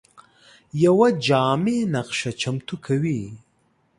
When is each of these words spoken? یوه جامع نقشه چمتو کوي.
یوه 0.83 1.09
جامع 1.27 1.77
نقشه 1.95 2.31
چمتو 2.41 2.75
کوي. 2.85 3.21